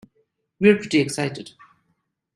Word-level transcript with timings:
We're 0.59 0.77
pretty 0.77 0.99
excited. 0.99 1.51